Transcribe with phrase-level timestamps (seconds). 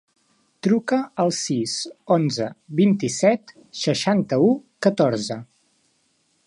[0.67, 1.75] Truca al sis,
[2.15, 2.47] onze,
[2.81, 4.53] vint-i-set, seixanta-u,
[4.87, 5.41] catorze.